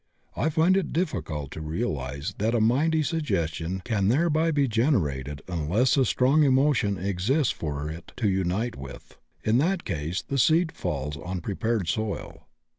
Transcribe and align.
I 0.35 0.49
find 0.49 0.75
it 0.75 0.91
difficult 0.91 1.51
to 1.51 1.61
realize 1.61 2.33
that 2.39 2.55
a 2.55 2.59
mighty 2.59 3.03
suggestion 3.03 3.83
can 3.85 4.07
thereby 4.07 4.49
be 4.49 4.67
generated 4.67 5.43
unless 5.47 5.95
a 5.95 6.05
strong 6.05 6.41
emotion 6.43 6.97
exists 6.97 7.53
for 7.53 7.87
it 7.87 8.11
to 8.15 8.27
unite 8.27 8.75
with; 8.75 9.19
in 9.43 9.59
that 9.59 9.85
case 9.85 10.23
the 10.23 10.39
seed 10.39 10.71
falls 10.71 11.17
on 11.17 11.39
prepared 11.39 11.87
soil. 11.87 12.47